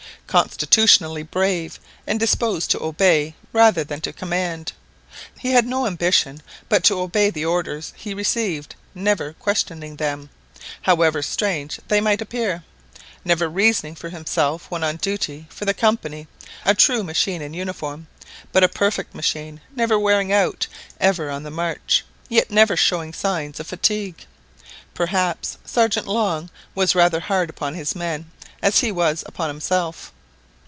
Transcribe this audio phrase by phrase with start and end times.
[0.27, 4.71] Constitutionally brave, and disposed to obey rather than to command.
[5.37, 10.29] He had no ambition but to obey the orders he received never questioning them,
[10.83, 12.63] however strange they might appear,
[13.25, 16.29] never reasoning for himself when on duty for the Company
[16.63, 18.07] a true machine in uniform;
[18.53, 20.65] but a perfect machine, never wearing out;
[21.01, 24.25] ever on the march, yet never showing signs of fatigue.
[24.93, 28.31] Perhaps Sergeant Long was rather hard upon his men,
[28.61, 30.13] as he was upon himself.